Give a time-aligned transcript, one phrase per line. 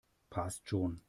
[0.29, 0.99] Passt schon!